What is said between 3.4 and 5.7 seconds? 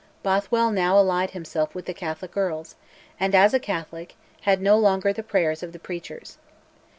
a Catholic, had no longer the prayers